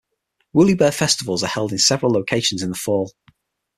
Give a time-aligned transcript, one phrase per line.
[0.55, 3.13] Woolleybear Festivals are held in several locations in the fall.